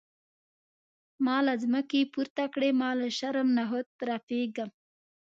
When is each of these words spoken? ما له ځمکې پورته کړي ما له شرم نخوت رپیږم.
ما 1.25 1.37
له 1.47 1.53
ځمکې 1.63 2.01
پورته 2.13 2.43
کړي 2.53 2.69
ما 2.81 2.89
له 2.99 3.07
شرم 3.17 3.47
نخوت 3.57 3.87
رپیږم. 4.09 4.69